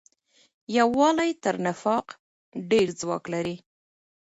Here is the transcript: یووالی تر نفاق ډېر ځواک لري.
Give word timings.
یووالی 0.77 1.31
تر 1.43 1.55
نفاق 1.65 2.07
ډېر 2.69 2.87
ځواک 2.99 3.23
لري. 3.33 3.57